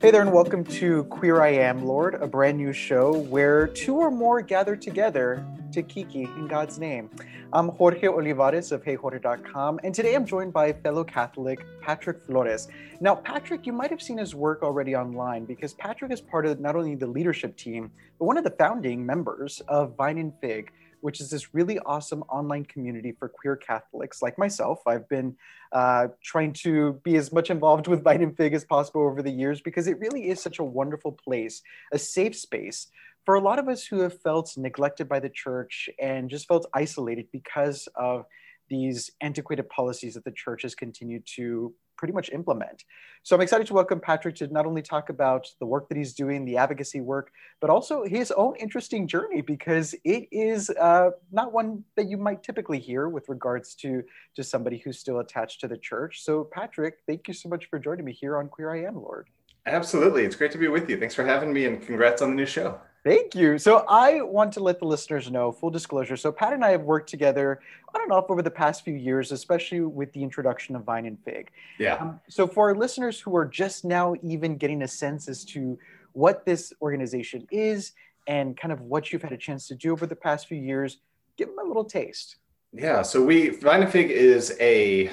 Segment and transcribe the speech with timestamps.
[0.00, 3.96] Hey there, and welcome to Queer I Am, Lord, a brand new show where two
[3.96, 7.10] or more gather together to Kiki in God's name.
[7.52, 12.68] I'm Jorge Olivares of HeyJorge.com, and today I'm joined by fellow Catholic Patrick Flores.
[13.02, 16.60] Now, Patrick, you might have seen his work already online because Patrick is part of
[16.60, 20.72] not only the leadership team, but one of the founding members of Vine and Fig,
[21.00, 24.80] which is this really awesome online community for queer Catholics like myself.
[24.86, 25.36] I've been
[25.72, 29.60] uh, trying to be as much involved with and Fig as possible over the years
[29.60, 31.62] because it really is such a wonderful place,
[31.92, 32.88] a safe space
[33.24, 36.66] for a lot of us who have felt neglected by the church and just felt
[36.74, 38.24] isolated because of
[38.68, 42.84] these antiquated policies that the church has continued to pretty much implement.
[43.22, 46.14] So I'm excited to welcome Patrick to not only talk about the work that he's
[46.14, 51.52] doing, the advocacy work, but also his own interesting journey because it is uh, not
[51.52, 54.02] one that you might typically hear with regards to
[54.34, 56.22] to somebody who's still attached to the church.
[56.24, 59.28] So Patrick, thank you so much for joining me here on Queer I Am, Lord.
[59.66, 60.98] Absolutely, it's great to be with you.
[60.98, 62.80] Thanks for having me, and congrats on the new show.
[63.02, 63.58] Thank you.
[63.58, 66.16] So I want to let the listeners know, full disclosure.
[66.16, 67.60] So Pat and I have worked together
[67.94, 71.18] on and off over the past few years, especially with the introduction of Vine and
[71.24, 71.50] Fig.
[71.78, 71.94] Yeah.
[71.94, 75.78] Um, so for our listeners who are just now even getting a sense as to
[76.12, 77.92] what this organization is
[78.26, 80.98] and kind of what you've had a chance to do over the past few years,
[81.38, 82.36] give them a little taste.
[82.72, 83.00] Yeah.
[83.00, 85.10] So we Vine and Fig is a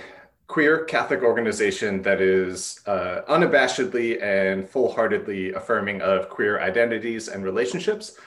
[0.48, 7.44] queer Catholic organization that is uh, unabashedly and full heartedly affirming of queer identities and
[7.44, 8.18] relationships.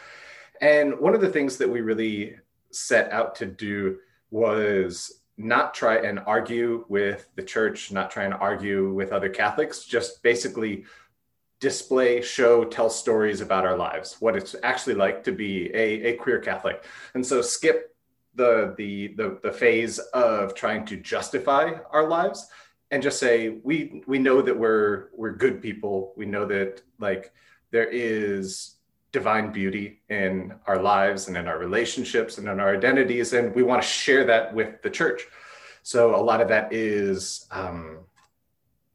[0.61, 2.37] And one of the things that we really
[2.71, 3.99] set out to do
[4.31, 9.85] was not try and argue with the church, not try and argue with other Catholics,
[9.85, 10.85] just basically
[11.61, 16.17] display, show, tell stories about our lives, what it's actually like to be a, a
[16.17, 16.85] queer Catholic.
[17.15, 17.90] And so Skip
[18.35, 22.49] the, the the the phase of trying to justify our lives
[22.91, 26.13] and just say we we know that we're we're good people.
[26.17, 27.33] We know that like
[27.71, 28.77] there is
[29.13, 33.63] divine beauty in our lives and in our relationships and in our identities and we
[33.63, 35.23] want to share that with the church.
[35.83, 37.99] So a lot of that is um,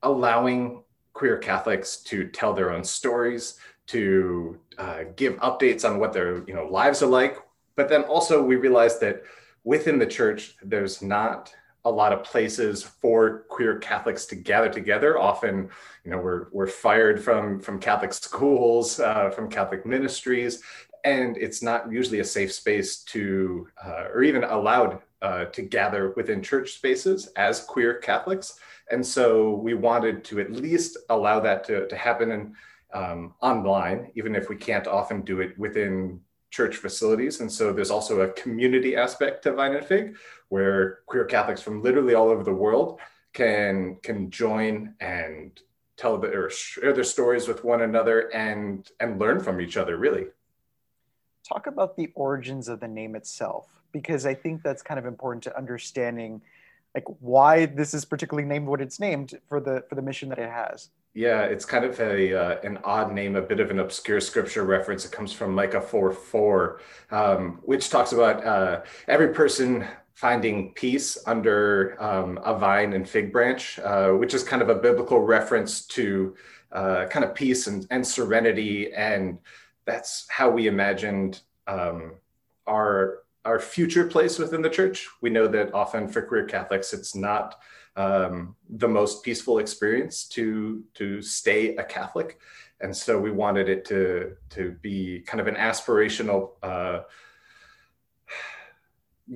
[0.03, 6.44] allowing queer catholics to tell their own stories to uh, give updates on what their
[6.47, 7.38] you know lives are like
[7.75, 9.24] but then also we realized that
[9.63, 11.53] within the church, there's not
[11.84, 15.19] a lot of places for queer Catholics to gather together.
[15.19, 15.69] Often,
[16.03, 20.64] you know, we're we're fired from from Catholic schools, uh, from Catholic ministries,
[21.06, 26.14] and it's not usually a safe space to, uh, or even allowed uh, to gather
[26.16, 28.59] within church spaces as queer Catholics.
[28.91, 32.56] And so we wanted to at least allow that to, to happen in,
[32.94, 36.19] um, online, even if we can't often do it within
[36.55, 37.41] church facilities.
[37.41, 40.16] And so there's also a community aspect to Vine and Fig
[40.47, 42.99] where queer Catholics from literally all over the world
[43.33, 45.59] can can join and
[45.97, 49.97] tell the, or share their stories with one another and and learn from each other
[49.97, 50.27] really.
[51.47, 55.43] Talk about the origins of the name itself because I think that's kind of important
[55.43, 56.41] to understanding
[56.95, 60.39] like why this is particularly named what it's named for the for the mission that
[60.39, 60.89] it has.
[61.16, 64.66] Yeah, it's kind of a uh, an odd name, a bit of an obscure scripture
[64.66, 65.06] reference.
[65.06, 71.18] It comes from Micah 4 4, um, which talks about uh, every person finding peace
[71.26, 75.88] under um, a vine and fig branch, uh, which is kind of a biblical reference
[75.88, 76.36] to
[76.74, 78.94] uh, kind of peace and, and serenity.
[78.94, 79.38] And
[79.86, 82.16] that's how we imagined um,
[82.68, 85.08] our, our future place within the church.
[85.22, 87.56] We know that often for queer Catholics, it's not
[87.95, 92.39] um, the most peaceful experience to to stay a Catholic,
[92.81, 97.01] and so we wanted it to to be kind of an aspirational uh,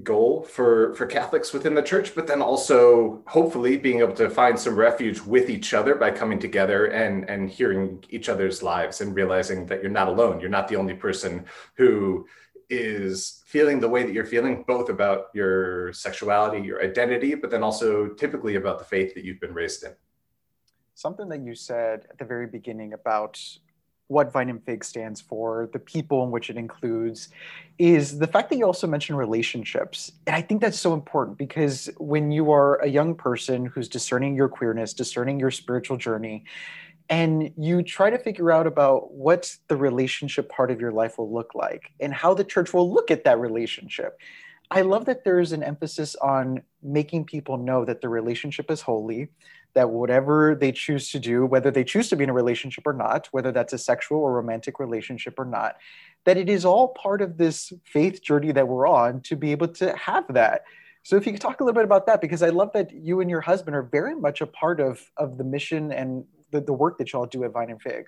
[0.03, 4.59] goal for for Catholics within the church, but then also hopefully being able to find
[4.59, 9.15] some refuge with each other by coming together and and hearing each other's lives and
[9.15, 10.39] realizing that you're not alone.
[10.39, 12.27] You're not the only person who
[12.69, 17.63] is feeling the way that you're feeling, both about your sexuality, your identity, but then
[17.63, 19.91] also typically about the faith that you've been raised in.
[20.93, 23.39] Something that you said at the very beginning about
[24.09, 27.29] what Vine and Fig stands for, the people in which it includes,
[27.77, 30.11] is the fact that you also mentioned relationships.
[30.25, 34.35] And I think that's so important because when you are a young person who's discerning
[34.35, 36.43] your queerness, discerning your spiritual journey,
[37.09, 41.31] and you try to figure out about what the relationship part of your life will
[41.31, 44.19] look like and how the church will look at that relationship.
[44.71, 49.29] I love that there's an emphasis on making people know that the relationship is holy
[49.75, 52.93] that whatever they choose to do whether they choose to be in a relationship or
[52.93, 55.77] not whether that's a sexual or romantic relationship or not
[56.25, 59.67] that it is all part of this faith journey that we're on to be able
[59.67, 60.63] to have that.
[61.03, 63.21] So if you could talk a little bit about that because i love that you
[63.21, 66.73] and your husband are very much a part of of the mission and the, the
[66.73, 68.07] work that y'all do at Vine and Fig.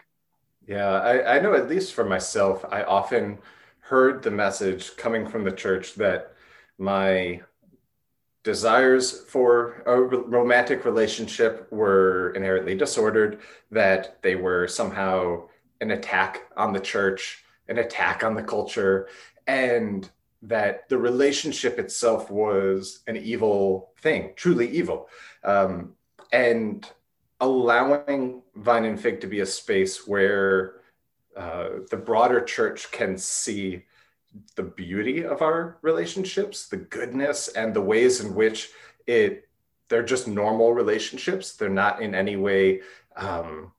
[0.68, 3.40] Yeah, I, I know at least for myself, I often
[3.80, 6.34] heard the message coming from the church that
[6.78, 7.42] my
[8.44, 13.40] desires for a romantic relationship were inherently disordered,
[13.70, 15.44] that they were somehow
[15.80, 19.08] an attack on the church, an attack on the culture,
[19.48, 20.10] and
[20.42, 25.08] that the relationship itself was an evil thing, truly evil.
[25.44, 25.94] Um,
[26.32, 26.90] and
[27.42, 30.76] allowing Vine and Fig to be a space where
[31.36, 33.84] uh, the broader church can see
[34.56, 38.70] the beauty of our relationships, the goodness, and the ways in which
[39.08, 39.48] it
[39.90, 41.58] they're just normal relationships.
[41.58, 42.80] They're not in any way
[43.18, 43.74] um,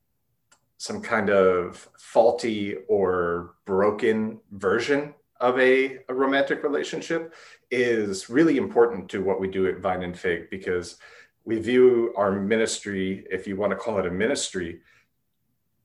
[0.76, 7.34] some kind of faulty or broken version of a, a, romantic relationship
[7.70, 10.98] is really important to what we do at Vine and Fig because
[11.44, 14.80] we view our ministry, if you want to call it a ministry,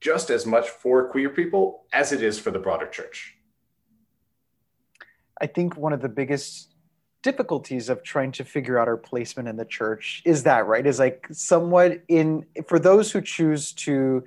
[0.00, 3.34] just as much for queer people as it is for the broader church.
[5.40, 6.74] I think one of the biggest
[7.22, 10.86] difficulties of trying to figure out our placement in the church is that, right?
[10.86, 14.24] Is like somewhat in for those who choose to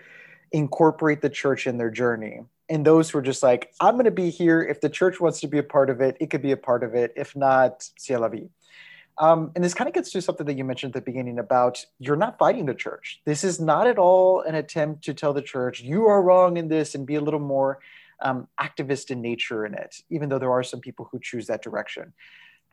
[0.52, 4.12] incorporate the church in their journey and those who are just like, I'm going to
[4.12, 4.62] be here.
[4.62, 6.84] If the church wants to be a part of it, it could be a part
[6.84, 7.14] of it.
[7.16, 8.50] If not, c'est la vie.
[9.22, 11.86] Um, and this kind of gets to something that you mentioned at the beginning about
[12.00, 13.22] you're not fighting the church.
[13.24, 16.68] This is not at all an attempt to tell the church you are wrong in
[16.68, 17.80] this and be a little more
[18.24, 21.62] um, activist in nature in it, even though there are some people who choose that
[21.62, 22.14] direction.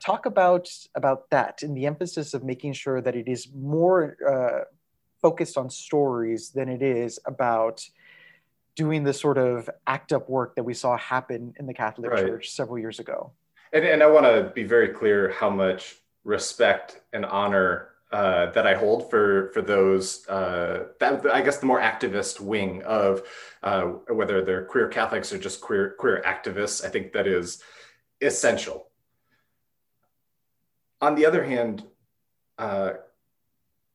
[0.03, 4.65] Talk about about that and the emphasis of making sure that it is more uh,
[5.21, 7.87] focused on stories than it is about
[8.75, 12.25] doing the sort of act up work that we saw happen in the Catholic right.
[12.25, 13.33] Church several years ago.
[13.75, 18.67] And, and I want to be very clear how much respect and honor uh, that
[18.67, 23.23] I hold for for those uh, that I guess the more activist wing of
[23.63, 26.85] uh, whether they're queer Catholics or just queer queer activists.
[26.85, 27.63] I think that is
[28.21, 28.89] essential.
[31.01, 31.85] On the other hand,
[32.57, 32.93] uh,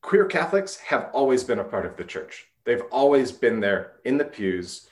[0.02, 2.46] queer Catholics have always been a part of the church.
[2.66, 4.90] They've always been there in the pews,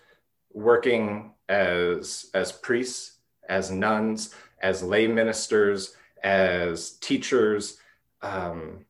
[0.51, 4.33] working as as priests, as nuns,
[4.63, 7.77] as lay ministers as teachers,
[8.21, 8.85] um,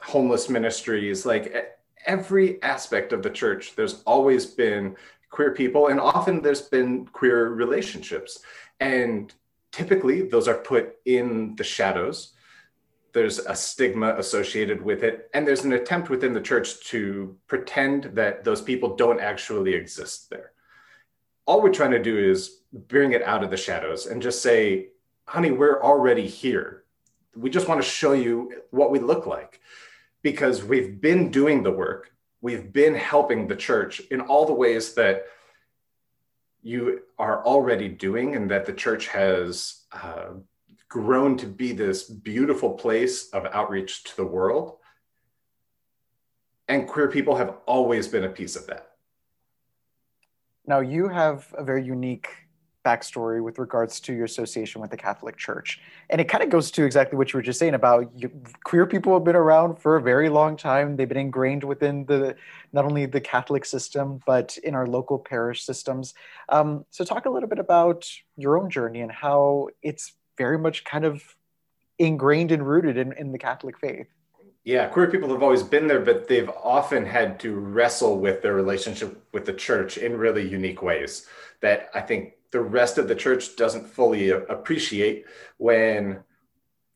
[0.00, 1.76] homeless ministries, like
[2.06, 4.96] every aspect of the church, there's always been
[5.30, 8.40] queer people, and often there's been queer relationships.
[8.80, 9.32] And
[9.72, 12.34] typically, those are put in the shadows.
[13.12, 18.04] There's a stigma associated with it, and there's an attempt within the church to pretend
[18.14, 20.52] that those people don't actually exist there.
[21.46, 24.88] All we're trying to do is bring it out of the shadows and just say,
[25.26, 26.84] honey, we're already here.
[27.34, 29.60] We just want to show you what we look like
[30.22, 32.12] because we've been doing the work.
[32.40, 35.24] We've been helping the church in all the ways that
[36.62, 40.30] you are already doing, and that the church has uh,
[40.88, 44.78] grown to be this beautiful place of outreach to the world.
[46.66, 48.92] And queer people have always been a piece of that.
[50.66, 52.28] Now, you have a very unique
[52.84, 55.80] backstory with regards to your association with the Catholic Church.
[56.10, 58.30] And it kind of goes to exactly what you were just saying about you,
[58.64, 60.96] queer people have been around for a very long time.
[60.96, 62.36] They've been ingrained within the
[62.72, 66.14] not only the Catholic system, but in our local parish systems.
[66.48, 70.84] Um, so, talk a little bit about your own journey and how it's very much
[70.84, 71.22] kind of
[71.98, 74.08] ingrained and rooted in, in the Catholic faith.
[74.64, 78.54] Yeah, queer people have always been there, but they've often had to wrestle with their
[78.54, 81.26] relationship with the church in really unique ways
[81.60, 85.24] that I think the rest of the church doesn't fully appreciate
[85.56, 86.22] when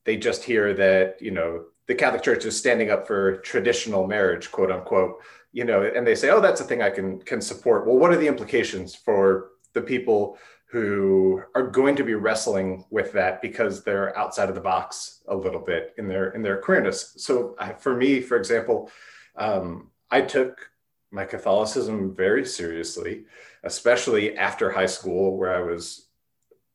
[0.04, 4.52] they just hear that you know the catholic church is standing up for traditional marriage
[4.52, 7.86] quote unquote you know and they say oh that's a thing i can can support.
[7.86, 10.38] Well what are the implications for the people
[10.70, 15.34] who are going to be wrestling with that because they're outside of the box a
[15.34, 17.14] little bit in their in their queerness?
[17.16, 18.90] So for me for example
[19.36, 20.70] um, i took
[21.10, 23.24] my catholicism very seriously
[23.64, 26.06] especially after high school, where I was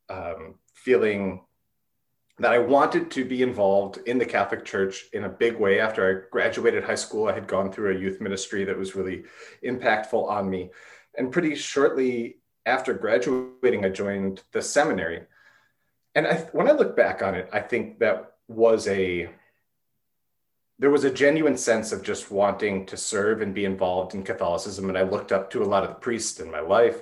[0.09, 1.41] um, feeling
[2.39, 5.79] that I wanted to be involved in the Catholic Church in a big way.
[5.79, 9.23] After I graduated high school, I had gone through a youth ministry that was really
[9.63, 10.71] impactful on me.
[11.17, 15.23] And pretty shortly after graduating, I joined the seminary.
[16.15, 19.29] And I, when I look back on it, I think that was a
[20.79, 24.89] there was a genuine sense of just wanting to serve and be involved in Catholicism.
[24.89, 27.01] And I looked up to a lot of the priests in my life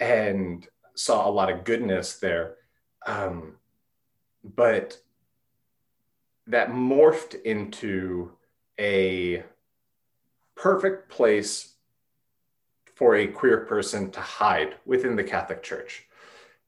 [0.00, 2.56] and saw a lot of goodness there.
[3.06, 3.56] Um,
[4.44, 4.98] but
[6.48, 8.32] that morphed into
[8.78, 9.44] a
[10.56, 11.74] perfect place
[12.96, 16.04] for a queer person to hide within the Catholic Church.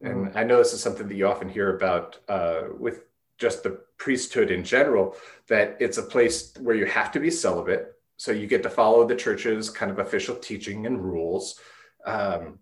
[0.01, 0.37] And mm.
[0.37, 3.05] I know this is something that you often hear about uh, with
[3.39, 5.17] just the priesthood in general,
[5.49, 7.93] that it's a place where you have to be celibate.
[8.17, 11.59] So you get to follow the church's kind of official teaching and rules.
[12.07, 12.59] Um,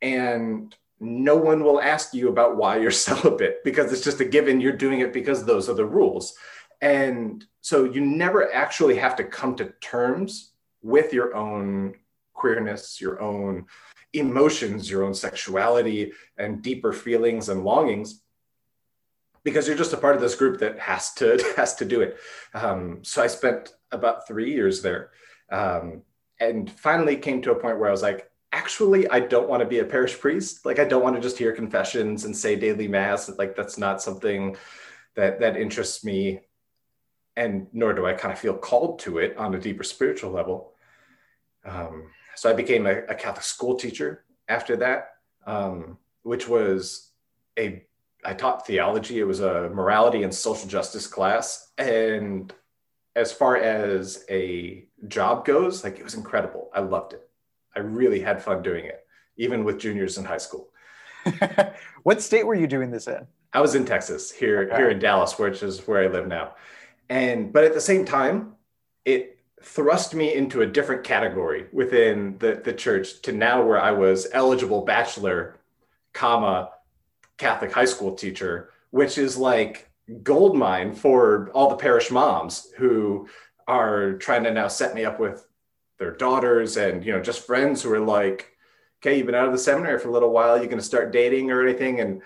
[0.00, 4.60] and no one will ask you about why you're celibate because it's just a given
[4.60, 6.34] you're doing it because those are the rules.
[6.80, 10.52] And so you never actually have to come to terms
[10.82, 11.94] with your own
[12.34, 13.66] queerness, your own
[14.12, 18.20] emotions, your own sexuality, and deeper feelings and longings
[19.44, 22.16] because you're just a part of this group that has to has to do it.
[22.54, 25.10] Um, so I spent about three years there,
[25.52, 26.02] um,
[26.40, 29.68] and finally came to a point where I was like, actually, I don't want to
[29.68, 30.64] be a parish priest.
[30.66, 33.30] Like, I don't want to just hear confessions and say daily mass.
[33.38, 34.56] Like, that's not something
[35.14, 36.40] that that interests me,
[37.36, 40.72] and nor do I kind of feel called to it on a deeper spiritual level.
[41.64, 45.12] Um, so I became a, a, Catholic school teacher after that,
[45.46, 47.10] um, which was
[47.58, 47.84] a
[48.24, 49.18] I taught theology.
[49.18, 51.72] It was a morality and social justice class.
[51.78, 52.52] And
[53.16, 56.70] as far as a job goes, like it was incredible.
[56.74, 57.28] I loved it.
[57.76, 59.04] I really had fun doing it,
[59.36, 60.68] even with juniors in high school.
[62.02, 63.26] what state were you doing this in?
[63.52, 64.76] I was in Texas, here okay.
[64.76, 66.54] here in Dallas, which is where I live now.
[67.08, 68.54] And but at the same time,
[69.04, 73.92] it thrust me into a different category within the, the church to now where I
[73.92, 75.56] was eligible bachelor,
[76.12, 76.70] comma,
[77.38, 79.90] Catholic high school teacher, which is like
[80.22, 83.28] gold mine for all the parish moms who
[83.66, 85.46] are trying to now set me up with
[85.98, 88.50] their daughters and you know just friends who are like
[89.00, 90.56] okay you've been out of the seminary for a little while.
[90.56, 92.00] You're going to start dating or anything?
[92.00, 92.20] And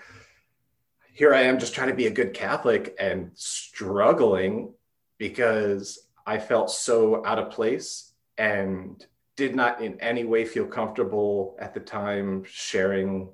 [1.19, 4.73] here i am just trying to be a good catholic and struggling
[5.17, 11.57] because i felt so out of place and did not in any way feel comfortable
[11.59, 13.27] at the time sharing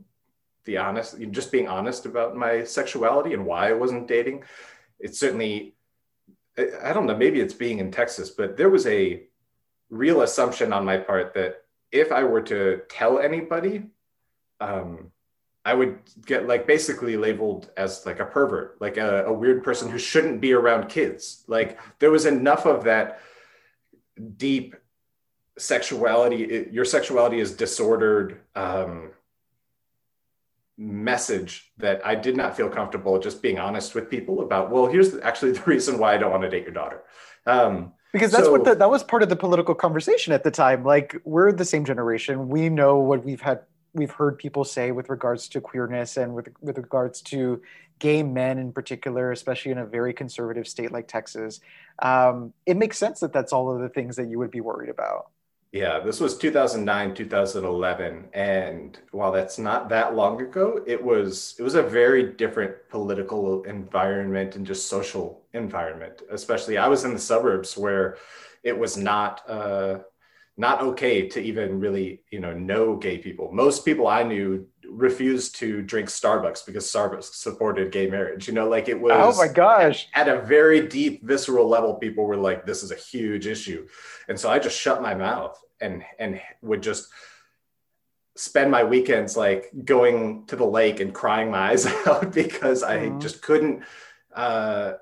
[0.65, 4.43] the honest, just being honest about my sexuality and why I wasn't dating.
[4.99, 5.75] It's certainly,
[6.57, 9.23] I don't know, maybe it's being in Texas, but there was a
[9.89, 13.83] real assumption on my part that if I were to tell anybody,
[14.59, 15.11] um,
[15.63, 19.89] I would get like basically labeled as like a pervert, like a, a, weird person
[19.89, 21.43] who shouldn't be around kids.
[21.47, 23.19] Like there was enough of that
[24.37, 24.75] deep
[25.57, 26.43] sexuality.
[26.43, 28.41] It, your sexuality is disordered.
[28.55, 29.11] Um,
[30.77, 34.71] message that I did not feel comfortable just being honest with people about.
[34.71, 37.03] Well, here's actually the reason why I don't want to date your daughter.
[37.45, 40.51] Um, because that's so, what the, that was part of the political conversation at the
[40.51, 40.85] time.
[40.85, 42.47] Like we're the same generation.
[42.47, 43.61] We know what we've had
[43.93, 47.61] we've heard people say with regards to queerness and with with regards to
[47.99, 51.59] gay men in particular, especially in a very conservative state like Texas.
[51.99, 54.89] Um, it makes sense that that's all of the things that you would be worried
[54.89, 55.31] about.
[55.75, 61.63] Yeah, this was 2009, 2011, and while that's not that long ago, it was it
[61.63, 66.21] was a very different political environment and just social environment.
[66.31, 68.15] Especially, I was in the suburbs where
[68.63, 69.97] it was not uh,
[70.55, 73.51] not okay to even really you know know gay people.
[73.51, 78.47] Most people I knew refused to drink Starbucks because Starbucks supported gay marriage.
[78.47, 79.11] You know, like it was.
[79.13, 80.07] Oh my gosh!
[80.13, 83.89] At a very deep, visceral level, people were like, "This is a huge issue,"
[84.29, 87.09] and so I just shut my mouth and and would just
[88.35, 93.15] spend my weekends like going to the lake and crying my eyes out because mm-hmm.
[93.15, 93.83] I just couldn't.
[94.33, 94.93] Uh,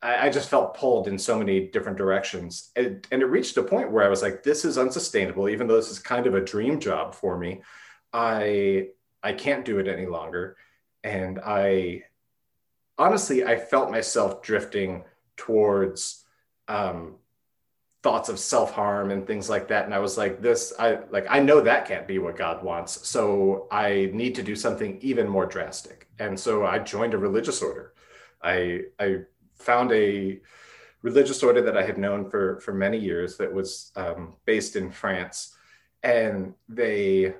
[0.00, 3.62] I, I, just felt pulled in so many different directions, and, and it reached a
[3.62, 6.44] point where I was like, "This is unsustainable." Even though this is kind of a
[6.44, 7.60] dream job for me,
[8.12, 8.88] I
[9.22, 10.56] I can't do it any longer,
[11.04, 12.04] and I
[12.96, 15.04] honestly I felt myself drifting
[15.36, 16.24] towards
[16.68, 17.16] um,
[18.08, 19.84] thoughts of self-harm and things like that.
[19.84, 23.06] And i was like this i like i know that can't be what god wants.
[23.06, 26.08] So i need to do something even more drastic.
[26.18, 27.92] And so i joined a religious order.
[28.42, 29.08] I i
[29.56, 30.40] found a
[31.02, 34.90] religious order that i had known for for many years that was um, based in
[34.90, 35.54] france.
[36.02, 37.34] And they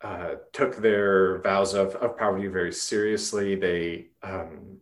[0.00, 3.56] uh, took their vows of, of poverty very seriously.
[3.56, 4.78] They um,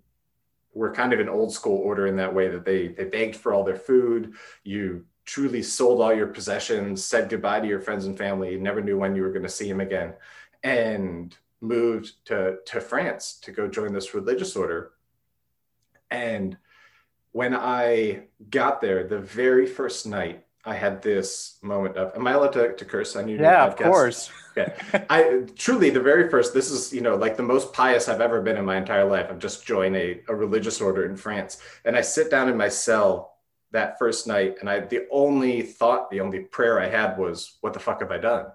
[0.74, 3.54] were kind of an old school order in that way that they they begged for
[3.54, 4.34] all their food.
[4.64, 8.98] You truly sold all your possessions, said goodbye to your friends and family, never knew
[8.98, 10.14] when you were going to see him again,
[10.62, 14.92] and moved to, to France to go join this religious order.
[16.10, 16.56] And
[17.30, 22.32] when I got there, the very first night, I had this moment of, am I
[22.32, 23.38] allowed to, to curse on you?
[23.38, 24.30] Yeah, of course.
[24.56, 24.72] Okay.
[25.08, 28.40] I truly, the very first, this is, you know, like the most pious I've ever
[28.42, 29.26] been in my entire life.
[29.28, 31.62] I've just joined a, a religious order in France.
[31.84, 33.31] And I sit down in my cell
[33.72, 37.72] that first night and i the only thought the only prayer i had was what
[37.72, 38.46] the fuck have i done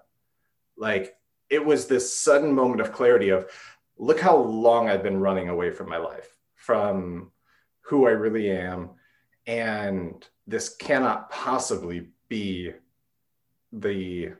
[0.76, 1.14] like
[1.50, 3.46] it was this sudden moment of clarity of
[3.98, 7.32] look how long I've been running away from my life, from
[7.80, 8.90] who I really am.
[9.46, 12.72] And this cannot possibly be
[13.72, 14.30] the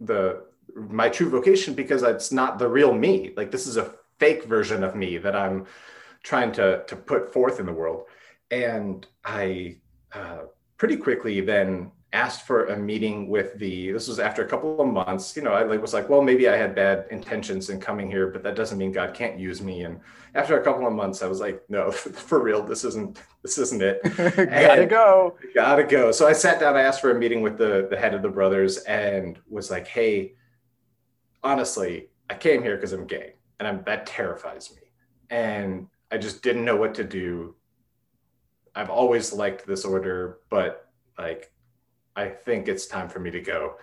[0.00, 3.32] the my true vocation because it's not the real me.
[3.36, 5.66] Like this is a fake version of me that I'm
[6.22, 8.04] trying to to put forth in the world.
[8.50, 9.78] And I
[10.12, 10.42] uh,
[10.76, 14.86] pretty quickly then asked for a meeting with the this was after a couple of
[14.88, 18.28] months you know i was like well maybe i had bad intentions in coming here
[18.28, 19.82] but that doesn't mean god can't use me.
[19.82, 20.00] And
[20.34, 21.90] after a couple of months i was like no
[22.28, 24.00] for real this isn't this isn't it.
[24.16, 25.36] Gotta go.
[25.54, 26.12] Gotta go.
[26.12, 28.28] So i sat down i asked for a meeting with the the head of the
[28.28, 30.34] brothers and was like hey
[31.42, 34.82] honestly i came here because i'm gay and i'm that terrifies me.
[35.28, 37.56] And i just didn't know what to do
[38.76, 41.50] i've always liked this order but like
[42.16, 43.74] I think it's time for me to go.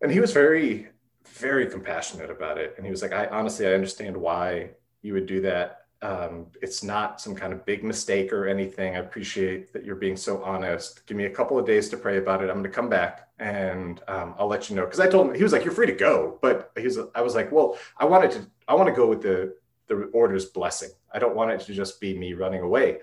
[0.00, 0.88] And he was very,
[1.26, 2.74] very compassionate about it.
[2.76, 4.70] And he was like, I honestly, I understand why
[5.02, 5.78] you would do that.
[6.02, 8.94] Um, it's not some kind of big mistake or anything.
[8.94, 11.04] I appreciate that you're being so honest.
[11.06, 12.48] Give me a couple of days to pray about it.
[12.48, 14.86] I'm going to come back and um, I'll let you know.
[14.86, 16.98] Because I told him he was like, "You're free to go," but he's.
[17.14, 18.46] I was like, "Well, I wanted to.
[18.66, 19.56] I want to go with the
[19.88, 20.90] the order's blessing.
[21.12, 23.00] I don't want it to just be me running away."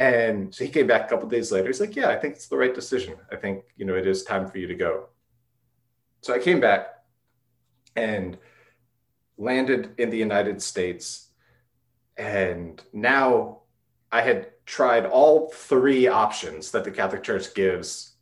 [0.00, 1.66] And so he came back a couple days later.
[1.66, 3.16] He's like, "Yeah, I think it's the right decision.
[3.30, 5.10] I think you know it is time for you to go."
[6.22, 6.86] So I came back
[7.94, 8.38] and
[9.36, 11.28] landed in the United States,
[12.16, 13.60] and now
[14.10, 18.16] I had tried all three options that the Catholic Church gives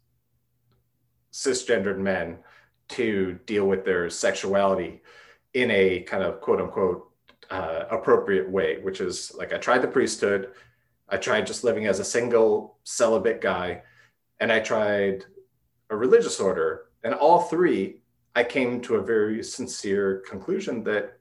[1.32, 2.38] cisgendered men
[2.88, 5.00] to deal with their sexuality
[5.54, 7.12] in a kind of quote unquote
[7.50, 10.54] uh, appropriate way, which is like I tried the priesthood,
[11.08, 13.82] I tried just living as a single celibate guy,
[14.40, 15.24] and I tried
[15.90, 16.86] a religious order.
[17.04, 18.00] And all three,
[18.34, 21.18] I came to a very sincere conclusion that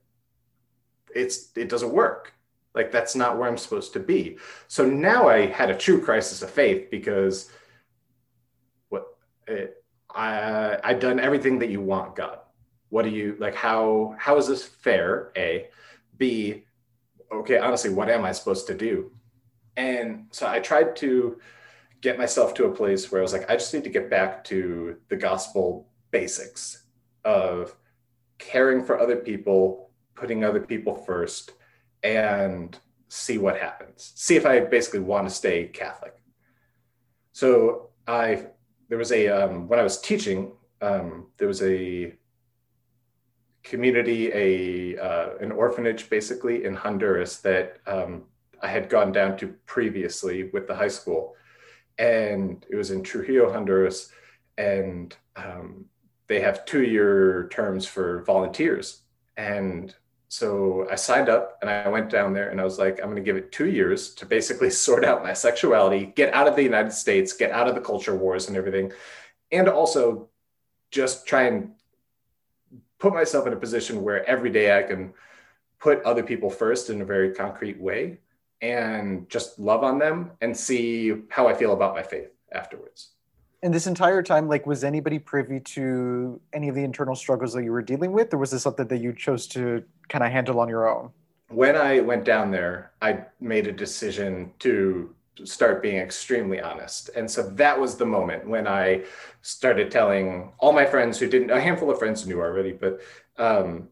[1.15, 2.33] it's it doesn't work.
[2.75, 4.37] Like that's not where I'm supposed to be.
[4.67, 7.49] So now I had a true crisis of faith because
[8.89, 9.05] what
[9.47, 12.39] it, I I'd done everything that you want, God.
[12.89, 13.55] What do you like?
[13.55, 15.31] How how is this fair?
[15.35, 15.69] A,
[16.17, 16.65] B.
[17.31, 19.11] Okay, honestly, what am I supposed to do?
[19.77, 21.39] And so I tried to
[22.01, 24.43] get myself to a place where I was like, I just need to get back
[24.45, 26.83] to the gospel basics
[27.23, 27.75] of
[28.39, 31.53] caring for other people, putting other people first,
[32.03, 34.13] and see what happens.
[34.15, 36.15] See if I basically want to stay Catholic.
[37.33, 38.47] So I,
[38.89, 42.13] there was a, um, when I was teaching, um, there was a
[43.63, 48.23] community, a, uh, an orphanage basically in Honduras that um,
[48.61, 51.35] I had gone down to previously with the high school.
[51.97, 54.11] And it was in Trujillo, Honduras.
[54.57, 55.85] And um,
[56.27, 59.01] they have two year terms for volunteers.
[59.37, 59.95] And
[60.29, 63.15] so I signed up and I went down there and I was like, I'm going
[63.15, 66.63] to give it two years to basically sort out my sexuality, get out of the
[66.63, 68.91] United States, get out of the culture wars and everything.
[69.51, 70.29] And also
[70.91, 71.71] just try and
[72.99, 75.13] put myself in a position where every day I can
[75.79, 78.17] put other people first in a very concrete way
[78.61, 83.09] and just love on them and see how I feel about my faith afterwards.
[83.63, 87.63] And this entire time, like, was anybody privy to any of the internal struggles that
[87.63, 90.59] you were dealing with, or was this something that you chose to kind of handle
[90.59, 91.09] on your own?
[91.49, 97.09] When I went down there, I made a decision to start being extremely honest.
[97.15, 99.03] And so that was the moment when I
[99.41, 103.01] started telling all my friends who didn't, a handful of friends knew already, but
[103.37, 103.87] um,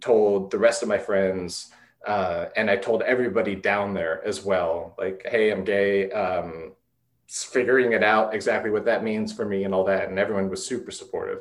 [0.00, 1.70] told the rest of my friends,
[2.06, 6.72] uh, and I told everybody down there as well, like, hey, I'm gay, um,
[7.26, 10.08] figuring it out exactly what that means for me and all that.
[10.08, 11.40] And everyone was super supportive.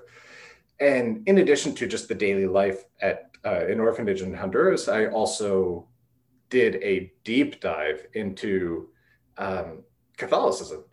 [0.80, 5.06] And in addition to just the daily life at uh, an orphanage in Honduras, I
[5.06, 5.88] also
[6.50, 8.90] did a deep dive into
[9.38, 9.84] um,
[10.18, 10.84] Catholicism,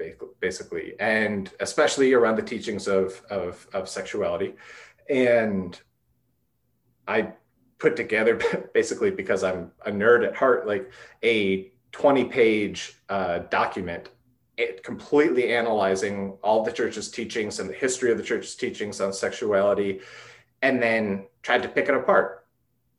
[0.41, 4.55] basically, and especially around the teachings of, of, of sexuality.
[5.09, 5.81] And
[7.09, 7.33] I
[7.83, 8.41] put together
[8.75, 10.91] basically because I'm a nerd at heart, like
[11.23, 14.09] a 20 page uh, document
[14.59, 19.11] it completely analyzing all the church's teachings and the history of the church's teachings on
[19.11, 20.01] sexuality
[20.61, 22.47] and then tried to pick it apart.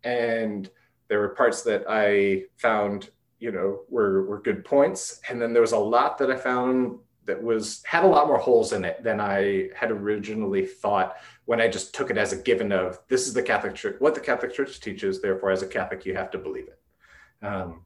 [0.04, 0.68] And
[1.14, 5.62] there were parts that i found you know were were good points and then there
[5.62, 9.04] was a lot that i found that was had a lot more holes in it
[9.04, 13.28] than I had originally thought when I just took it as a given of this
[13.28, 15.22] is the Catholic Church, what the Catholic Church teaches.
[15.22, 17.46] Therefore, as a Catholic, you have to believe it.
[17.46, 17.86] Um,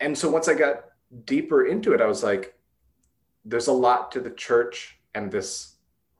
[0.00, 0.84] and so once I got
[1.24, 2.54] deeper into it, I was like,
[3.44, 5.74] there's a lot to the church and this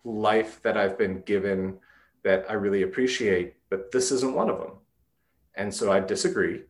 [0.04, 1.78] life that I've been given
[2.24, 4.72] that I really appreciate, but this isn't one of them.
[5.54, 6.62] And so I disagree.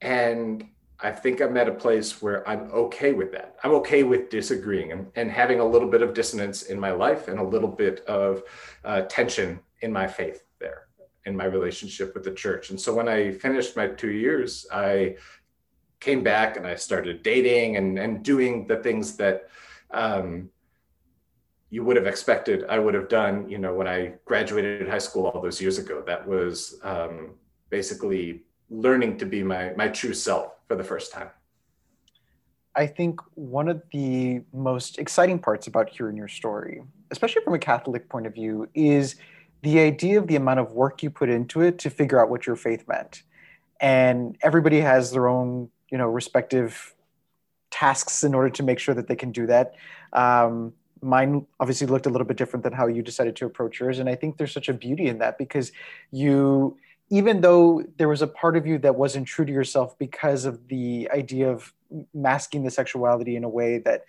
[0.00, 0.68] And
[1.00, 3.56] I think I'm at a place where I'm okay with that.
[3.62, 7.28] I'm okay with disagreeing and, and having a little bit of dissonance in my life
[7.28, 8.42] and a little bit of
[8.84, 10.88] uh, tension in my faith there,
[11.24, 12.70] in my relationship with the church.
[12.70, 15.16] And so when I finished my two years, I
[16.00, 19.48] came back and I started dating and, and doing the things that
[19.92, 20.50] um,
[21.70, 25.26] you would have expected I would have done, you know, when I graduated high school
[25.26, 26.02] all those years ago.
[26.06, 27.34] That was um,
[27.70, 31.30] basically learning to be my my true self for the first time.
[32.76, 37.58] I think one of the most exciting parts about hearing your story, especially from a
[37.58, 39.16] Catholic point of view, is
[39.62, 42.46] the idea of the amount of work you put into it to figure out what
[42.46, 43.22] your faith meant.
[43.80, 46.94] And everybody has their own, you know, respective
[47.70, 49.74] tasks in order to make sure that they can do that.
[50.12, 53.98] Um, mine obviously looked a little bit different than how you decided to approach yours,
[53.98, 55.72] and I think there's such a beauty in that because
[56.10, 56.76] you
[57.10, 60.68] even though there was a part of you that wasn't true to yourself because of
[60.68, 61.72] the idea of
[62.12, 64.04] masking the sexuality in a way that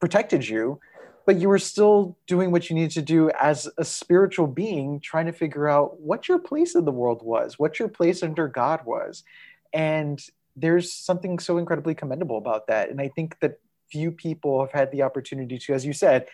[0.00, 0.78] protected you
[1.26, 5.26] but you were still doing what you needed to do as a spiritual being trying
[5.26, 8.84] to figure out what your place in the world was what your place under god
[8.86, 9.24] was.
[9.72, 12.90] And there's something so incredibly commendable about that.
[12.90, 13.58] And i think that
[13.90, 16.26] few people have had the opportunity to as you said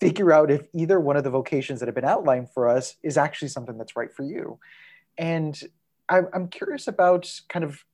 [0.00, 3.16] figure out if either one of the vocations that have been outlined for us is
[3.16, 4.58] actually something that's right for you
[5.18, 5.60] and
[6.08, 7.84] I'm curious about kind of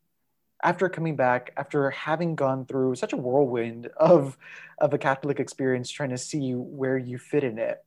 [0.64, 4.36] after coming back, after having gone through such a whirlwind of,
[4.78, 7.84] of a Catholic experience, trying to see where you fit in it,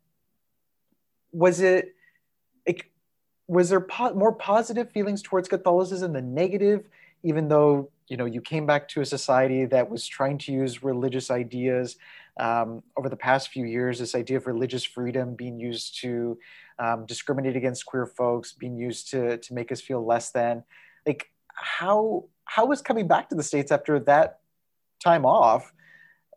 [1.34, 1.96] was it,
[3.52, 6.88] was there po- more positive feelings towards Catholicism than negative,
[7.24, 10.84] even though you know you came back to a society that was trying to use
[10.84, 11.98] religious ideas
[12.39, 16.39] um, over the past few years, this idea of religious freedom being used to
[16.82, 20.63] um, discriminate against queer folks, being used to to make us feel less than.
[21.06, 24.39] Like how how was coming back to the states after that
[25.04, 25.72] time off?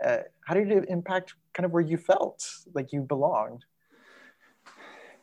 [0.05, 3.65] Uh, how did it impact kind of where you felt like you belonged?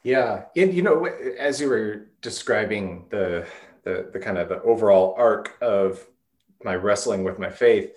[0.04, 3.46] Yeah, and you know, as you were describing the
[3.84, 6.08] the, the kind of the overall arc of
[6.64, 7.92] my wrestling with my faith,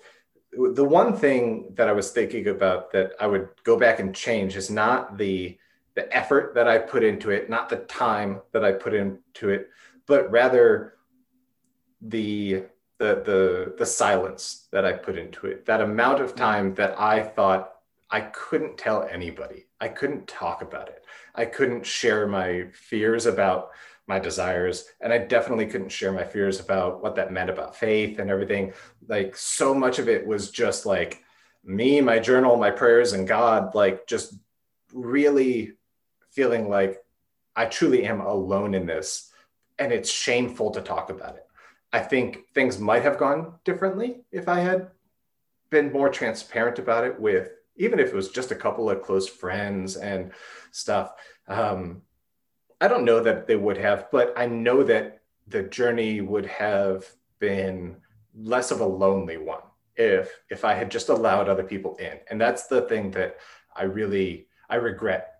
[0.51, 4.55] the one thing that I was thinking about that I would go back and change
[4.55, 5.57] is not the
[5.95, 9.69] the effort that I put into it, not the time that I put into it,
[10.05, 10.93] but rather
[12.01, 12.63] the
[12.97, 15.65] the the the silence that I put into it.
[15.65, 17.73] That amount of time that I thought
[18.09, 19.67] I couldn't tell anybody.
[19.79, 21.03] I couldn't talk about it.
[21.33, 23.71] I couldn't share my fears about
[24.07, 28.19] my desires and I definitely couldn't share my fears about what that meant about faith
[28.19, 28.73] and everything.
[29.07, 31.23] Like so much of it was just like
[31.63, 34.35] me, my journal, my prayers and God like just
[34.93, 35.73] really
[36.35, 37.03] feeling like
[37.55, 39.31] I truly am alone in this
[39.79, 41.45] and it's shameful to talk about it.
[41.91, 44.91] I think things might have gone differently if I had
[45.69, 49.27] been more transparent about it with, even if it was just a couple of close
[49.27, 50.31] friends and
[50.71, 51.13] stuff.
[51.47, 52.01] Um,
[52.81, 57.05] I don't know that they would have, but I know that the journey would have
[57.39, 57.97] been
[58.37, 59.61] less of a lonely one
[59.95, 62.19] if if I had just allowed other people in.
[62.29, 63.37] And that's the thing that
[63.73, 65.34] I really I regret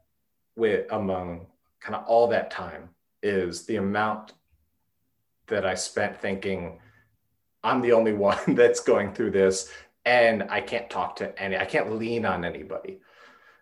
[0.55, 1.47] with among
[1.79, 2.89] kind of all that time
[3.21, 4.33] is the amount
[5.47, 6.79] that I spent thinking
[7.63, 9.71] I'm the only one that's going through this
[10.05, 12.99] and I can't talk to any, I can't lean on anybody.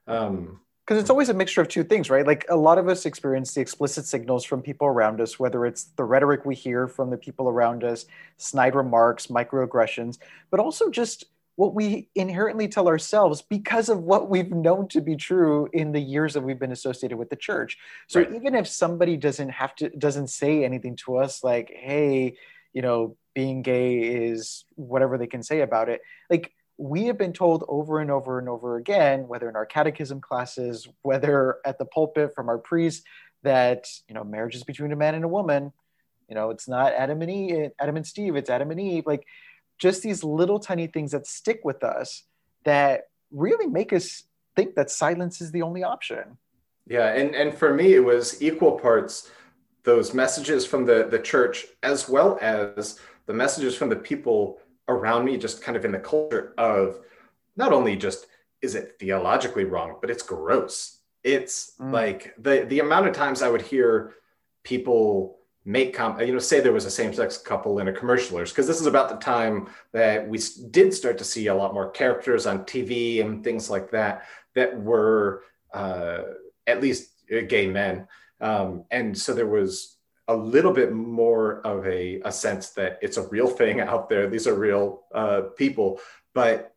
[0.07, 2.27] Um, because it's always a mixture of two things, right?
[2.27, 5.85] Like a lot of us experience the explicit signals from people around us, whether it's
[5.95, 10.17] the rhetoric we hear from the people around us, snide remarks, microaggressions,
[10.51, 11.23] but also just
[11.55, 15.99] what we inherently tell ourselves because of what we've known to be true in the
[15.99, 17.77] years that we've been associated with the church.
[18.07, 18.33] So right.
[18.33, 22.37] even if somebody doesn't have to doesn't say anything to us like, hey,
[22.73, 27.33] you know, being gay is whatever they can say about it, like we have been
[27.33, 31.85] told over and over and over again, whether in our catechism classes, whether at the
[31.85, 33.03] pulpit from our priests,
[33.43, 35.71] that you know, marriage is between a man and a woman.
[36.27, 39.05] You know, it's not Adam and Eve, Adam and Steve, it's Adam and Eve.
[39.05, 39.27] Like
[39.83, 42.23] just these little tiny things that stick with us
[42.63, 44.23] that really make us
[44.55, 46.37] think that silence is the only option.
[46.87, 49.29] Yeah, and and for me, it was equal parts
[49.83, 55.25] those messages from the the church as well as the messages from the people around
[55.25, 56.99] me, just kind of in the culture of
[57.57, 58.27] not only just
[58.61, 60.99] is it theologically wrong, but it's gross.
[61.25, 61.91] It's mm.
[61.91, 64.13] like the the amount of times I would hear
[64.63, 68.67] people make com- you know say there was a same-sex couple in a commercialers because
[68.67, 70.37] this is about the time that we
[70.71, 74.79] did start to see a lot more characters on tv and things like that that
[74.81, 76.19] were uh,
[76.67, 78.07] at least uh, gay men
[78.41, 79.97] Um, and so there was
[80.27, 84.29] a little bit more of a, a sense that it's a real thing out there.
[84.29, 85.99] These are real uh, people.
[86.33, 86.75] But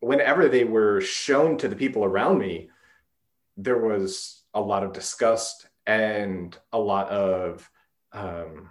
[0.00, 2.70] whenever they were shown to the people around me,
[3.56, 7.70] there was a lot of disgust and a lot of,
[8.14, 8.70] um,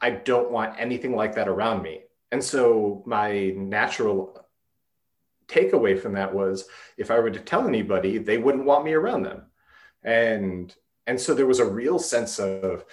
[0.00, 2.02] I don't want anything like that around me.
[2.30, 4.46] And so my natural
[5.48, 9.24] takeaway from that was if I were to tell anybody, they wouldn't want me around
[9.24, 9.46] them.
[10.02, 10.74] And
[11.06, 12.84] and so there was a real sense of,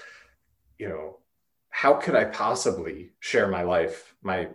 [0.80, 1.18] you know,
[1.70, 4.50] how could I possibly share my life, my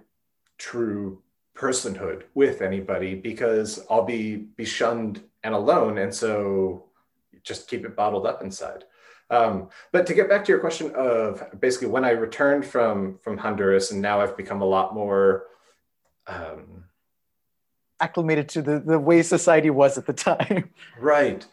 [0.58, 1.22] true
[1.56, 5.98] personhood with anybody because I'll be be shunned and alone.
[5.98, 6.86] And so
[7.42, 8.84] just keep it bottled up inside.
[9.30, 13.38] Um, but to get back to your question of basically when I returned from from
[13.38, 15.46] Honduras and now I've become a lot more
[16.26, 16.84] um,
[18.00, 20.70] acclimated to the, the way society was at the time.
[20.98, 21.46] Right.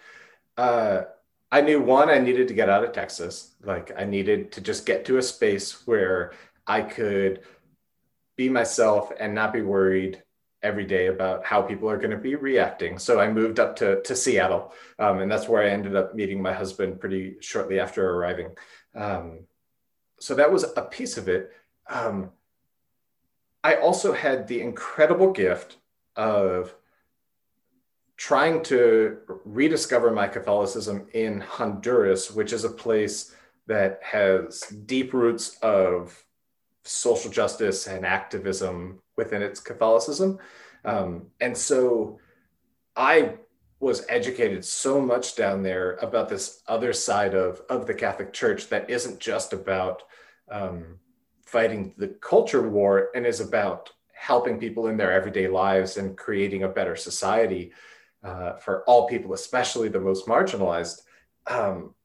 [0.58, 1.04] Uh,
[1.52, 3.56] I knew one, I needed to get out of Texas.
[3.64, 6.34] Like I needed to just get to a space where
[6.68, 7.42] I could
[8.38, 10.24] be myself and not be worried
[10.63, 13.00] every day about how people are going to be reacting.
[13.00, 16.41] So I moved up to, to Seattle, um, and that's where I ended up meeting
[16.41, 18.50] my husband pretty shortly after arriving.
[18.95, 19.41] Um,
[20.19, 21.52] so that was a piece of it.
[21.89, 22.30] Um,
[23.63, 25.78] I also had the incredible gift
[26.15, 26.74] of
[28.17, 33.34] trying to rediscover my Catholicism in Honduras, which is a place
[33.65, 36.24] that has deep roots of
[36.84, 40.39] social justice and activism within its Catholicism.
[40.84, 42.20] Um, and so
[42.96, 43.36] I
[43.80, 48.70] was educated so much down there about this other side of, of the Catholic Church
[48.70, 50.04] that isn't just about
[50.50, 51.00] um,
[51.46, 56.63] fighting the culture war and is about helping people in their everyday lives and creating
[56.63, 57.72] a better society
[58.24, 61.02] uh, for all people, especially the most marginalized,
[61.48, 61.96] um,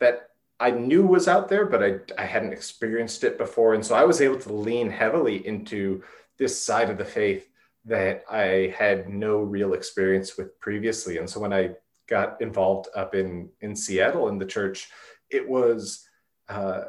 [0.00, 3.74] that I knew was out there, but I, I hadn't experienced it before.
[3.74, 6.02] And so I was able to lean heavily into
[6.38, 7.48] this side of the faith
[7.86, 11.18] that I had no real experience with previously.
[11.18, 11.72] And so when I
[12.08, 14.88] got involved up in, in Seattle in the church,
[15.28, 16.06] it was
[16.48, 16.84] uh,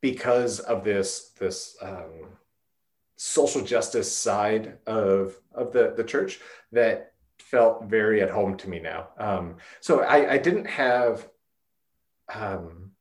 [0.00, 2.36] because of this, this um,
[3.22, 6.40] social justice side of of the the church
[6.72, 9.08] that felt very at home to me now.
[9.18, 11.28] Um, so I, I didn't have
[12.34, 12.92] um,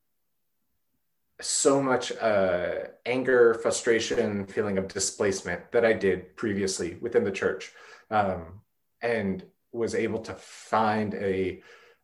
[1.42, 7.72] so much uh, anger, frustration, feeling of displacement that I did previously within the church,
[8.12, 8.62] um,
[9.02, 11.62] and was able to find a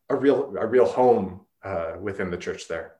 [0.09, 2.95] a real a real home uh, within the church there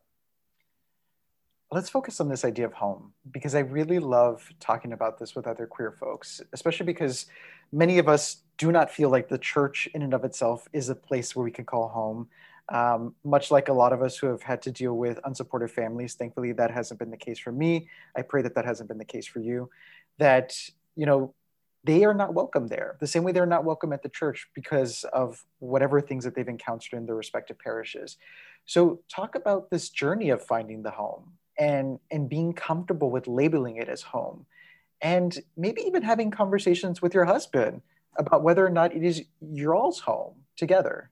[1.76, 5.46] let's focus on this idea of home because I really love talking about this with
[5.46, 7.26] other queer folks, especially because
[7.72, 10.96] many of us do not feel like the church in and of itself is a
[10.96, 12.30] place where we can call home.
[12.69, 16.15] Um, much like a lot of us who have had to deal with unsupportive families,
[16.15, 17.89] thankfully that hasn't been the case for me.
[18.17, 19.69] I pray that that hasn't been the case for you.
[20.17, 20.58] That
[20.95, 21.36] you know
[21.84, 25.04] they are not welcome there, the same way they're not welcome at the church because
[25.13, 28.17] of whatever things that they've encountered in their respective parishes.
[28.65, 33.78] So, talk about this journey of finding the home and and being comfortable with labeling
[33.78, 34.45] it as home
[35.01, 37.82] and maybe even having conversations with your husband
[38.17, 41.10] about whether or not it is your all's home together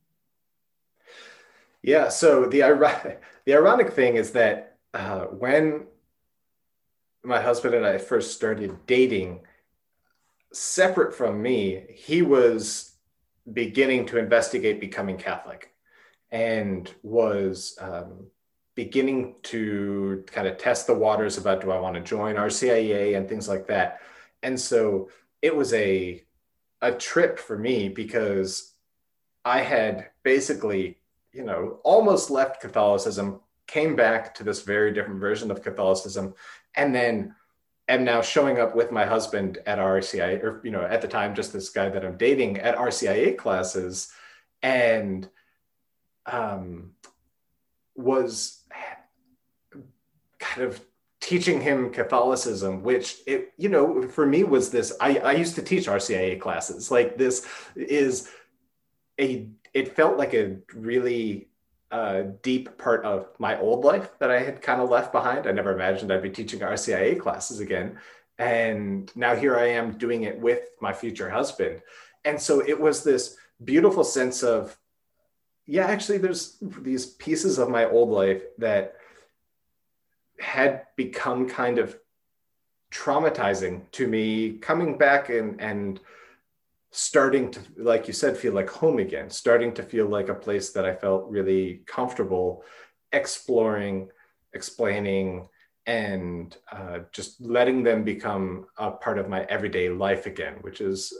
[1.84, 5.86] yeah so the ironic the ironic thing is that uh, when
[7.24, 9.42] my husband and i first started dating
[10.52, 12.96] separate from me he was
[13.52, 15.74] beginning to investigate becoming catholic
[16.32, 18.26] and was um,
[18.76, 23.30] beginning to kind of test the waters about do I want to join RCIA and
[23.30, 24.00] things like that.
[24.42, 25.10] And so
[25.42, 26.24] it was a
[26.82, 28.74] a trip for me because
[29.46, 30.98] I had basically,
[31.34, 36.34] you know, almost left Catholicism, came back to this very different version of Catholicism,
[36.76, 37.36] and then
[37.90, 41.36] am now showing up with my husband at RCIA, or you know, at the time,
[41.36, 44.12] just this guy that I'm dating at RCIA classes,
[44.62, 45.30] and
[46.26, 46.92] um,
[47.96, 48.62] was
[50.40, 50.82] kind of
[51.20, 55.62] teaching him Catholicism, which it, you know, for me was this, I, I used to
[55.62, 56.92] teach RCIA classes.
[56.92, 58.30] Like this is
[59.20, 61.48] a, it felt like a really
[61.92, 65.48] uh, deep part of my old life that I had kind of left behind.
[65.48, 68.00] I never imagined I'd be teaching RCIA classes again.
[68.40, 71.82] And now here I am doing it with my future husband.
[72.26, 74.76] And so it was this beautiful sense of,
[75.66, 78.96] yeah, actually, there's these pieces of my old life that
[80.40, 81.98] had become kind of
[82.92, 86.00] traumatizing to me coming back and and
[86.96, 90.70] starting to, like you said, feel like home again, starting to feel like a place
[90.70, 92.64] that I felt really comfortable
[93.12, 94.10] exploring,
[94.54, 95.48] explaining,
[95.88, 101.12] and uh, just letting them become a part of my everyday life again, which is,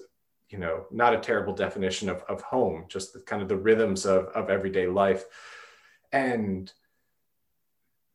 [0.48, 4.06] you know, not a terrible definition of, of home, just the, kind of the rhythms
[4.06, 5.26] of, of everyday life.
[6.12, 6.72] And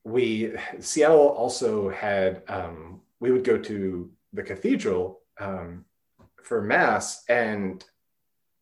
[0.05, 5.85] we, Seattle also had, um, we would go to the cathedral um,
[6.43, 7.85] for mass and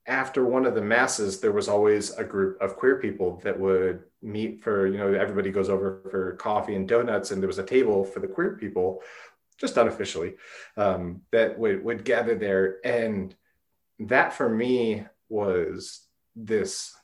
[0.06, 4.02] after one of the masses there was always a group of queer people that would
[4.22, 7.64] meet for you know everybody goes over for coffee and donuts and there was a
[7.64, 9.00] table for the queer people
[9.58, 10.34] just unofficially
[10.76, 13.34] um, that would, would gather there and
[13.98, 16.94] that for me was this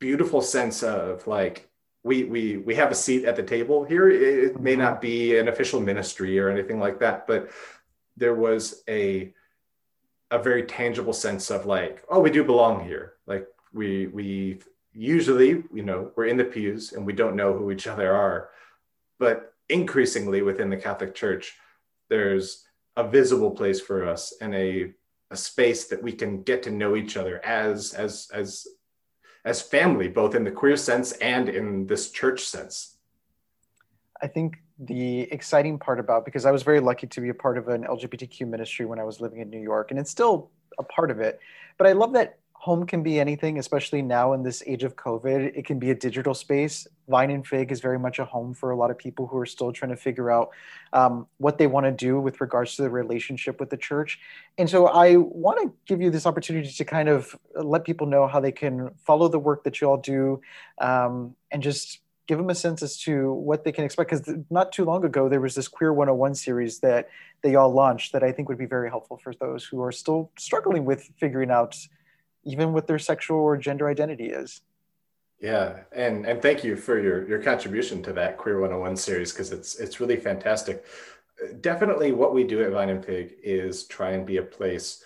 [0.00, 1.68] beautiful sense of like
[2.02, 4.82] we we we have a seat at the table here it may mm-hmm.
[4.82, 7.50] not be an official ministry or anything like that but
[8.16, 9.32] there was a
[10.30, 13.14] a very tangible sense of like, oh, we do belong here.
[13.26, 14.60] Like we we
[14.92, 18.50] usually, you know, we're in the pews and we don't know who each other are.
[19.18, 21.54] But increasingly within the Catholic Church,
[22.08, 22.64] there's
[22.96, 24.92] a visible place for us and a
[25.30, 28.66] a space that we can get to know each other as as as
[29.44, 32.97] as family, both in the queer sense and in this church sense.
[34.22, 37.58] I think the exciting part about because I was very lucky to be a part
[37.58, 40.82] of an LGBTQ ministry when I was living in New York, and it's still a
[40.82, 41.40] part of it.
[41.76, 45.56] But I love that home can be anything, especially now in this age of COVID.
[45.56, 46.88] It can be a digital space.
[47.08, 49.46] Vine and Fig is very much a home for a lot of people who are
[49.46, 50.50] still trying to figure out
[50.92, 54.18] um, what they want to do with regards to the relationship with the church.
[54.58, 58.26] And so I want to give you this opportunity to kind of let people know
[58.26, 60.40] how they can follow the work that you all do
[60.80, 64.70] um, and just give them a sense as to what they can expect because not
[64.70, 67.08] too long ago there was this queer 101 series that
[67.42, 70.30] they all launched that i think would be very helpful for those who are still
[70.38, 71.74] struggling with figuring out
[72.48, 74.62] even what their sexual or gender identity is.
[75.40, 79.52] Yeah and and thank you for your your contribution to that queer 101 series because
[79.52, 80.84] it's it's really fantastic.
[81.60, 85.04] Definitely what we do at vine and Fig is try and be a place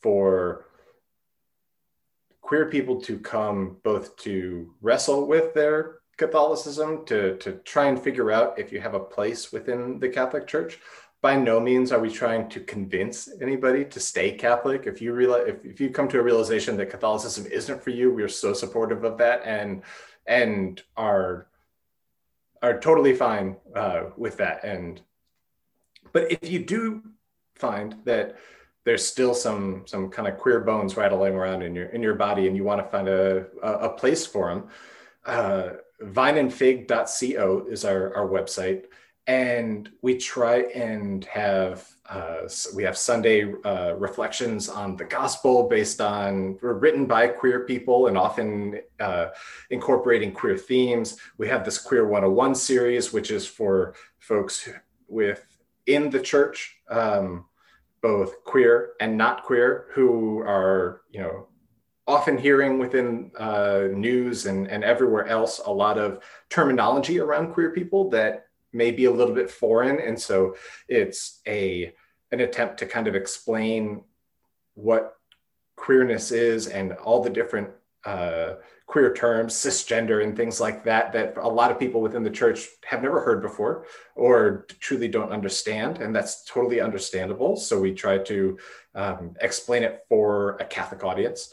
[0.00, 0.66] for
[2.40, 8.30] queer people to come both to wrestle with their Catholicism to, to try and figure
[8.30, 10.78] out if you have a place within the Catholic Church.
[11.22, 14.86] By no means are we trying to convince anybody to stay Catholic.
[14.86, 18.12] If you realize, if, if you come to a realization that Catholicism isn't for you,
[18.12, 19.82] we are so supportive of that and
[20.26, 21.46] and are
[22.60, 24.62] are totally fine uh, with that.
[24.62, 25.00] And
[26.12, 27.02] but if you do
[27.54, 28.36] find that
[28.84, 32.46] there's still some some kind of queer bones rattling around in your in your body,
[32.46, 34.68] and you want to find a a, a place for them.
[35.24, 35.68] Uh,
[36.02, 38.84] vineandfig.co is our, our website.
[39.26, 46.00] And we try and have uh, we have Sunday uh, reflections on the gospel based
[46.00, 49.26] on written by queer people and often uh,
[49.70, 51.18] incorporating queer themes.
[51.38, 54.68] We have this Queer 101 series, which is for folks
[55.06, 55.46] with
[55.86, 57.44] in the church, um,
[58.02, 61.46] both queer and not queer, who are you know
[62.06, 67.70] often hearing within uh, news and, and everywhere else a lot of terminology around queer
[67.70, 70.00] people that may be a little bit foreign.
[70.00, 70.56] And so
[70.88, 71.92] it's a
[72.32, 74.04] an attempt to kind of explain
[74.74, 75.16] what
[75.76, 77.70] queerness is and all the different
[78.04, 78.54] uh,
[78.86, 82.66] queer terms cisgender and things like that that a lot of people within the church
[82.84, 85.98] have never heard before or truly don't understand.
[85.98, 87.56] And that's totally understandable.
[87.56, 88.58] So we try to
[88.94, 91.52] um, explain it for a catholic audience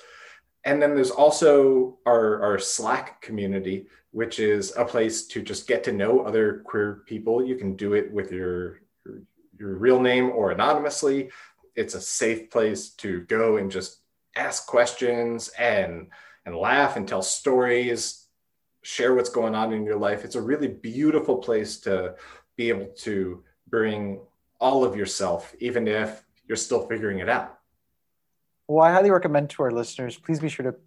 [0.68, 5.82] and then there's also our, our Slack community, which is a place to just get
[5.86, 7.44] to know other queer people.
[7.44, 9.22] You can do it with your, your,
[9.58, 11.30] your real name or anonymously.
[11.78, 14.02] It's a safe place to go and just
[14.36, 16.08] ask questions and
[16.46, 18.28] and laugh and tell stories,
[18.82, 20.26] share what's going on in your life.
[20.26, 22.16] It's a really beautiful place to
[22.58, 24.20] be able to bring
[24.60, 27.57] all of yourself, even if you're still figuring it out.
[28.68, 30.78] Well, I highly recommend to our listeners, please be sure to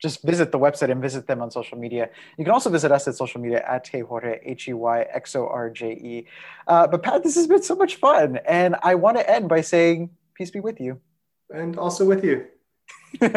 [0.00, 2.10] just visit the website and visit them on social media.
[2.36, 5.46] You can also visit us at social media at Heyxorje, H E Y X O
[5.46, 6.26] R J E.
[6.66, 8.38] Uh, but Pat, this has been so much fun.
[8.46, 11.00] And I want to end by saying, peace be with you.
[11.50, 12.46] And also with you.